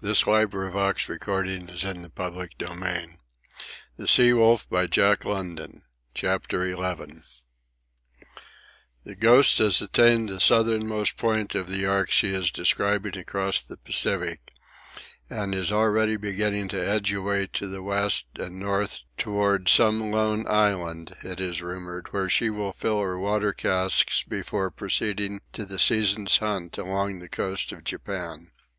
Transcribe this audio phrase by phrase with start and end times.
[0.00, 2.80] He is too busy living it to think about it.
[2.80, 3.04] My
[3.98, 4.42] mistake was in ever
[5.04, 7.42] opening the books." CHAPTER XI
[9.04, 13.76] The Ghost has attained the southernmost point of the arc she is describing across the
[13.76, 14.50] Pacific,
[15.28, 20.46] and is already beginning to edge away to the west and north toward some lone
[20.48, 25.78] island, it is rumoured, where she will fill her water casks before proceeding to the
[25.78, 28.50] season's hunt along the coast of Japan.